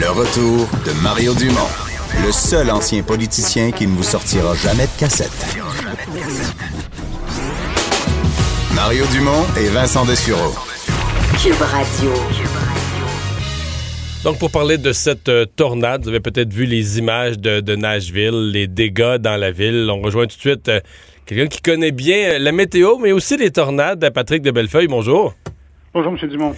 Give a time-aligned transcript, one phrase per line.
[0.00, 1.68] Le retour de Mario Dumont,
[2.24, 5.56] le seul ancien politicien qui ne vous sortira jamais de cassette.
[8.76, 10.54] Mario Dumont et Vincent Dessureau.
[11.42, 12.12] Cube Radio.
[14.22, 18.52] Donc, pour parler de cette euh, tornade, vous avez peut-être vu les images de, Nashville,
[18.52, 19.88] les dégâts dans la ville.
[19.90, 20.80] On rejoint tout de suite euh,
[21.26, 24.08] quelqu'un qui connaît bien euh, la météo, mais aussi les tornades.
[24.10, 25.34] Patrick de Bellefeuille, bonjour.
[26.00, 26.28] Bonjour, M.
[26.28, 26.54] Dumont.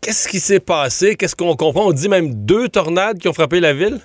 [0.00, 1.14] Qu'est-ce qui s'est passé?
[1.14, 1.86] Qu'est-ce qu'on comprend?
[1.86, 4.00] On dit même deux tornades qui ont frappé la ville?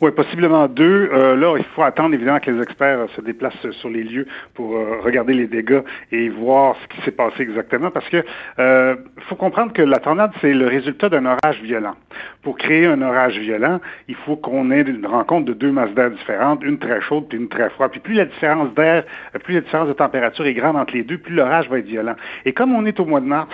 [0.00, 1.08] Oui, possiblement deux.
[1.12, 4.26] Euh, là, il faut attendre évidemment que les experts euh, se déplacent sur les lieux
[4.54, 7.90] pour euh, regarder les dégâts et voir ce qui s'est passé exactement.
[7.90, 8.24] Parce que
[9.28, 11.94] faut comprendre que la tornade, c'est le résultat d'un orage violent.
[12.42, 16.10] Pour créer un orage violent, il faut qu'on ait une rencontre de deux masses d'air
[16.10, 17.90] différentes, une très chaude puis une très froide.
[17.92, 19.04] Puis plus la différence d'air,
[19.44, 22.16] plus la différence de température est grande entre les deux, plus l'orage va être violent.
[22.44, 23.48] Et comme on est au mois de mars,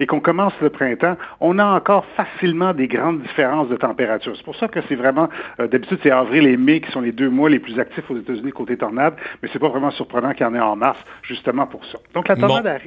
[0.00, 4.36] et qu'on commence le printemps, on a encore facilement des grandes différences de température.
[4.36, 5.28] C'est pour ça que c'est vraiment,
[5.60, 8.16] euh, d'habitude, c'est avril et mai qui sont les deux mois les plus actifs aux
[8.16, 11.66] États-Unis côté tornade, mais c'est pas vraiment surprenant qu'il y en ait en mars, justement
[11.66, 11.98] pour ça.
[12.14, 12.80] Donc la tornade,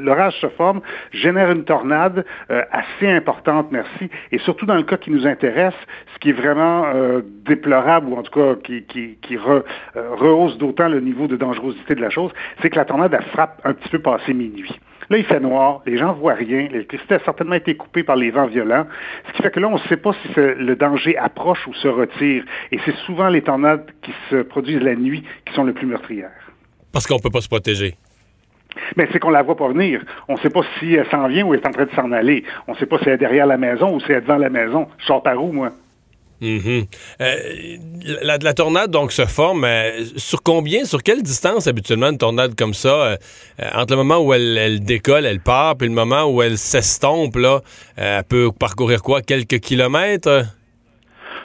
[0.00, 0.80] l'orage se forme,
[1.12, 5.74] génère une tornade euh, assez importante, merci, et surtout dans le cas qui nous intéresse,
[6.14, 10.88] ce qui est vraiment euh, déplorable, ou en tout cas qui, qui, qui rehausse d'autant
[10.88, 13.88] le niveau de dangerosité de la chose, c'est que la tornade, elle frappe un petit
[13.88, 14.78] peu passé minuit.
[15.10, 18.30] Là, il fait noir, les gens voient rien, l'électricité a certainement été coupée par les
[18.30, 18.86] vents violents,
[19.28, 21.88] ce qui fait que là, on ne sait pas si le danger approche ou se
[21.88, 22.44] retire.
[22.72, 26.30] Et c'est souvent les tornades qui se produisent la nuit qui sont les plus meurtrières.
[26.92, 27.96] Parce qu'on ne peut pas se protéger.
[28.96, 30.02] Mais c'est qu'on la voit pas venir.
[30.28, 32.10] On ne sait pas si elle s'en vient ou elle est en train de s'en
[32.12, 32.44] aller.
[32.66, 34.36] On ne sait pas si elle est derrière la maison ou si elle est devant
[34.36, 34.88] la maison.
[34.98, 35.70] Je sors par où, moi?
[36.40, 36.86] Mhm.
[37.20, 37.76] Euh,
[38.22, 42.74] la, tornade donc se forme euh, sur combien, sur quelle distance habituellement une tornade comme
[42.74, 43.16] ça, euh,
[43.74, 47.60] entre le moment où elle, décolle, elle part, puis le moment où elle s'estompe, là,
[47.96, 50.44] elle peut parcourir quoi, quelques kilomètres?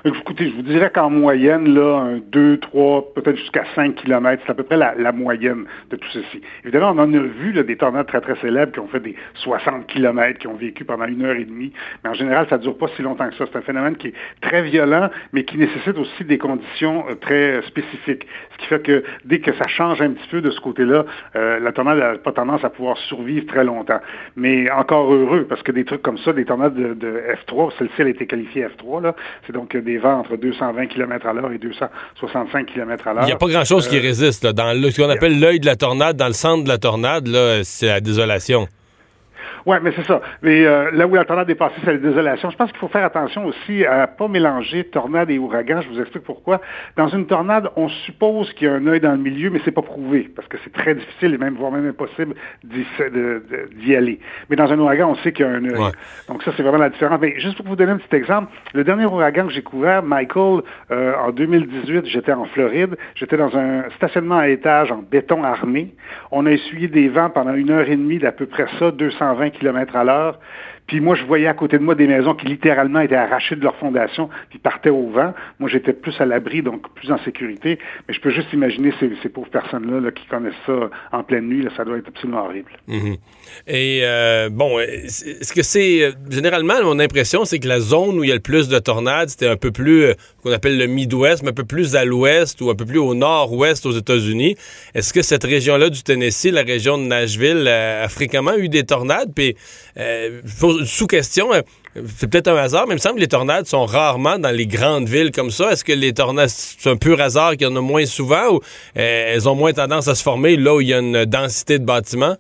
[0.06, 4.52] Écoutez, je vous dirais qu'en moyenne, là, un 2, 3, peut-être jusqu'à 5 km, c'est
[4.52, 6.42] à peu près la, moyenne de tout ceci.
[6.64, 9.18] Évidemment, on en a vu là, des tornades très, très célèbres qui ont fait des
[9.34, 12.62] 60 km, qui ont vécu pendant une heure et demie, mais en général, ça ne
[12.62, 13.44] dure pas si longtemps que ça.
[13.52, 17.58] C'est un phénomène qui est très violent, mais qui nécessite aussi des conditions euh, très
[17.58, 18.26] euh, spécifiques.
[18.54, 21.04] Ce qui fait que dès que ça change un petit peu de ce côté-là,
[21.36, 24.00] euh, la tornade n'a pas tendance à pouvoir survivre très longtemps.
[24.38, 28.08] Mais encore heureux, parce que des trucs comme ça, des tornades de, F3, celle-ci a
[28.08, 29.16] été qualifiée F3, là,
[29.46, 33.24] c'est donc des vents entre 220 km à l'heure et 265 km à l'heure.
[33.24, 34.46] Il n'y a pas grand-chose qui euh, résiste.
[34.46, 37.28] Dans ce qu'on appelle l'œil de la tornade, dans le centre de la tornade,
[37.64, 38.68] c'est la désolation.
[39.66, 40.22] Oui, mais c'est ça.
[40.42, 42.50] Mais euh, là où la tornade est passée, c'est la désolation.
[42.50, 45.82] Je pense qu'il faut faire attention aussi à ne pas mélanger tornade et ouragan.
[45.82, 46.62] Je vous explique pourquoi.
[46.96, 49.72] Dans une tornade, on suppose qu'il y a un œil dans le milieu, mais c'est
[49.72, 54.20] pas prouvé, parce que c'est très difficile et même, voire même impossible d'y aller.
[54.50, 55.92] Mais dans un ouragan, on sait qu'il y a un œil.
[56.28, 57.20] Donc ça, c'est vraiment la différence.
[57.22, 60.62] Mais juste pour vous donner un petit exemple, le dernier ouragan que j'ai couvert, Michael,
[60.92, 62.96] euh, en 2018, j'étais en Floride.
[63.16, 65.94] J'étais dans un stationnement à étage en béton armé.
[66.32, 69.49] On a essuyé des vents pendant une heure et demie d'à peu près ça, 220
[69.52, 70.40] km à l'heure.
[70.90, 73.64] Puis moi, je voyais à côté de moi des maisons qui littéralement étaient arrachées de
[73.64, 75.36] leur fondation, qui partaient au vent.
[75.60, 77.78] Moi, j'étais plus à l'abri, donc plus en sécurité.
[78.08, 81.68] Mais je peux juste imaginer ces, pauvres personnes-là qui connaissent ça en pleine nuit.
[81.78, 82.72] ça doit être absolument horrible.
[82.88, 83.18] Mhm.
[83.68, 88.24] Et euh, bon, est-ce que c'est euh, généralement mon impression, c'est que la zone où
[88.24, 90.88] il y a le plus de tornades, c'était un peu plus euh, qu'on appelle le
[90.88, 94.56] Midwest, mais un peu plus à l'ouest ou un peu plus au nord-ouest aux États-Unis.
[94.96, 99.32] Est-ce que cette région-là du Tennessee, la région de Nashville, a fréquemment eu des tornades?
[99.36, 99.56] Puis,
[100.86, 101.62] sous question, euh,
[102.06, 104.68] c'est peut-être un hasard, mais il me semble que les tornades sont rarement dans les
[104.68, 105.72] grandes villes comme ça.
[105.72, 108.60] Est-ce que les tornades, c'est un pur hasard qu'il y en a moins souvent ou
[108.98, 111.80] euh, elles ont moins tendance à se former là où il y a une densité
[111.80, 112.36] de bâtiments?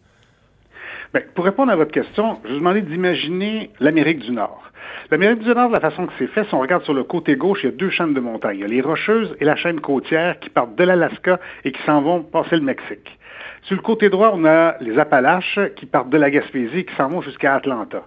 [1.14, 4.64] Bien, pour répondre à votre question, je vous demandais d'imaginer l'Amérique du Nord.
[5.12, 7.36] L'Amérique du Nord, de la façon que c'est fait, si on regarde sur le côté
[7.36, 8.58] gauche, il y a deux chaînes de montagnes.
[8.58, 11.82] Il y a les Rocheuses et la chaîne côtière qui partent de l'Alaska et qui
[11.84, 13.18] s'en vont passer le Mexique.
[13.64, 16.96] Sur le côté droit, on a les Appalaches qui partent de la Gaspésie et qui
[16.96, 18.04] s'en vont jusqu'à Atlanta.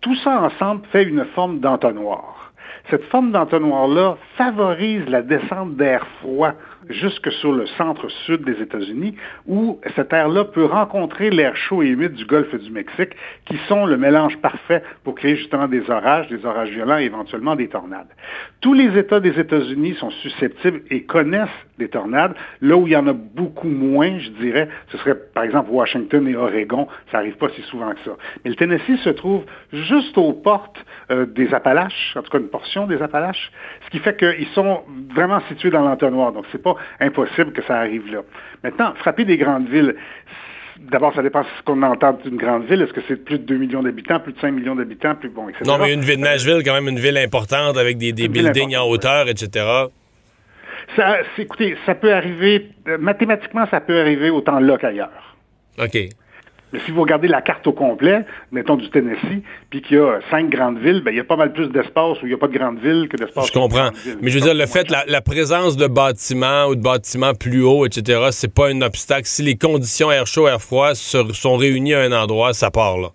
[0.00, 2.49] Tout ça ensemble fait une forme d'entonnoir.
[2.90, 6.52] Cette forme d'entonnoir-là favorise la descente d'air froid
[6.88, 9.14] jusque sur le centre-sud des États-Unis,
[9.46, 13.10] où cet air-là peut rencontrer l'air chaud et humide du golfe du Mexique,
[13.46, 17.56] qui sont le mélange parfait pour créer justement des orages, des orages violents et éventuellement
[17.56, 18.08] des tornades.
[18.60, 21.48] Tous les États des États-Unis sont susceptibles et connaissent
[21.78, 22.34] des tornades.
[22.60, 26.26] Là où il y en a beaucoup moins, je dirais, ce serait par exemple Washington
[26.28, 26.86] et Oregon.
[27.10, 28.12] Ça n'arrive pas si souvent que ça.
[28.44, 32.48] Mais le Tennessee se trouve juste aux portes euh, des Appalaches, en tout cas une
[32.60, 33.50] portion des Appalaches,
[33.86, 34.82] ce qui fait qu'ils sont
[35.14, 36.32] vraiment situés dans l'entonnoir.
[36.32, 38.20] Donc c'est pas impossible que ça arrive là.
[38.62, 39.96] Maintenant, frapper des grandes villes,
[40.80, 42.80] D'abord, ça dépend de ce qu'on entend d'une grande ville.
[42.80, 45.50] Est-ce que c'est plus de 2 millions d'habitants, plus de 5 millions d'habitants, plus bon,
[45.50, 45.64] etc.
[45.66, 48.88] Non, mais une ville, Nashville, quand même une ville importante avec des, des buildings en
[48.88, 49.66] hauteur, etc.
[50.96, 55.36] Ça, écoutez, ça peut arriver, euh, mathématiquement, ça peut arriver autant là qu'ailleurs.
[55.78, 55.98] OK.
[56.72, 60.20] Mais si vous regardez la carte au complet, mettons du Tennessee, puis qu'il y a
[60.30, 62.38] cinq grandes villes, ben, il y a pas mal plus d'espace où il n'y a
[62.38, 63.48] pas de grandes villes que d'espace.
[63.48, 63.90] Je comprends.
[64.20, 67.64] Mais je veux dire, le fait, la, la, présence de bâtiments ou de bâtiments plus
[67.64, 69.26] hauts, etc., c'est pas un obstacle.
[69.26, 73.08] Si les conditions air chaud, air froid sont réunies à un endroit, ça part là.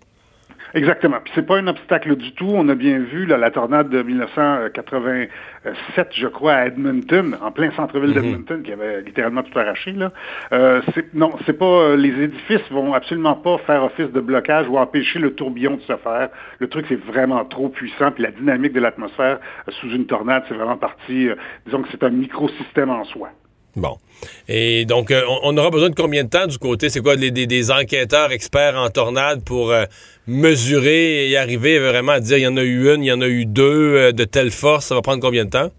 [0.76, 1.16] Exactement.
[1.24, 2.50] Puis c'est pas un obstacle du tout.
[2.52, 8.10] On a bien vu la tornade de 1987, je crois, à Edmonton, en plein centre-ville
[8.10, 8.22] mhm.
[8.22, 9.92] d'Edmonton, qui avait littéralement tout arraché.
[9.92, 10.12] Là.
[10.52, 10.82] Euh,
[11.14, 11.64] non, c'est pas.
[11.64, 15.82] Euh, les édifices vont absolument pas faire office de blocage ou empêcher le tourbillon de
[15.82, 16.28] se faire.
[16.58, 18.10] Le truc c'est vraiment trop puissant.
[18.10, 19.38] Puis la dynamique de l'atmosphère
[19.68, 21.30] euh, sous une tornade, c'est vraiment parti.
[21.64, 23.30] disons que c'est un microsystème en soi.
[23.76, 23.96] Bon.
[24.48, 25.12] Et donc,
[25.42, 26.88] on, aura besoin de combien de temps du côté?
[26.88, 29.72] C'est quoi, des, enquêteurs experts en tornade pour
[30.26, 33.20] mesurer et arriver vraiment à dire il y en a eu une, il y en
[33.20, 35.70] a eu deux euh, de telle force, ça va prendre combien de temps?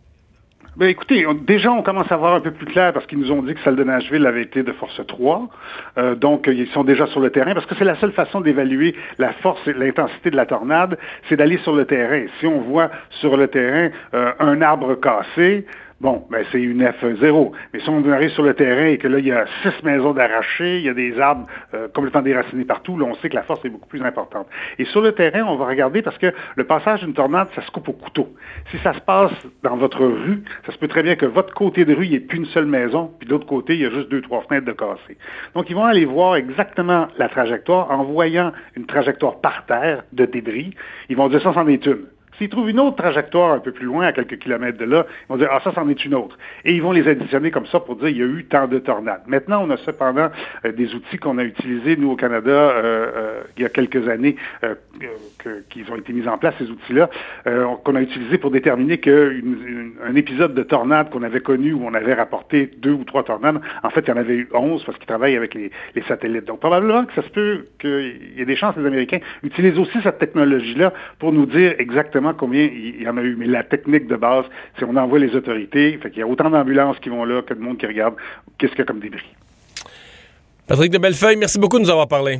[0.77, 3.41] Ben écoutez, déjà on commence à voir un peu plus clair parce qu'ils nous ont
[3.41, 5.49] dit que celle de Nashville avait été de force 3.
[5.97, 8.95] Euh, donc ils sont déjà sur le terrain parce que c'est la seule façon d'évaluer
[9.17, 12.27] la force et l'intensité de la tornade, c'est d'aller sur le terrain.
[12.39, 15.65] Si on voit sur le terrain euh, un arbre cassé,
[15.99, 17.51] Bon, ben c'est une F0.
[17.73, 20.13] Mais si on arrive sur le terrain et que là, il y a six maisons
[20.13, 23.41] d'arrachées, il y a des arbres euh, complètement déracinés partout, là, on sait que la
[23.41, 24.45] force est beaucoup plus importante.
[24.77, 27.71] Et sur le terrain, on va regarder parce que le passage d'une tornade, ça se
[27.71, 28.29] coupe au couteau.
[28.69, 29.31] Si ça se passe
[29.63, 32.17] dans votre rue, ça se peut très bien que votre côté de rue, il n'y
[32.17, 34.43] ait plus une seule maison, puis de l'autre côté, il y a juste deux, trois
[34.43, 35.17] fenêtres de cassées.
[35.55, 40.25] Donc, ils vont aller voir exactement la trajectoire en voyant une trajectoire par terre de
[40.25, 40.75] débris.
[41.09, 42.05] Ils vont dire ça, c'en est une.
[42.37, 45.29] S'ils trouvent une autre trajectoire un peu plus loin, à quelques kilomètres de là, ils
[45.29, 46.37] vont dire, ah, ça, c'en est une autre.
[46.65, 48.79] Et ils vont les additionner comme ça pour dire, il y a eu tant de
[48.79, 49.23] tornades.
[49.27, 50.29] Maintenant, on a cependant
[50.65, 54.07] euh, des outils qu'on a utilisés, nous, au Canada, euh, euh, il y a quelques
[54.07, 54.35] années,
[55.69, 57.09] qui ont été mis en place, ces outils-là,
[57.83, 62.13] qu'on a utilisés pour déterminer qu'un épisode de tornade qu'on avait connu, où on avait
[62.13, 65.07] rapporté deux ou trois tornades, en fait, il y en avait eu onze parce qu'ils
[65.07, 65.71] travaillent avec les,
[66.07, 66.45] satellites.
[66.45, 69.77] Donc, probablement que ça se peut qu'il y ait des chances que les Américains utilisent
[69.77, 73.35] aussi cette technologie-là pour nous dire exactement combien il y en a eu.
[73.35, 74.45] Mais la technique de base,
[74.77, 75.97] c'est qu'on envoie les autorités.
[76.01, 78.15] Fait qu'il y a autant d'ambulances qui vont là que de monde qui regarde
[78.57, 79.25] qu'est-ce qu'il y a comme débris.
[80.67, 82.39] Patrick de Bellefeuille, merci beaucoup de nous avoir parlé.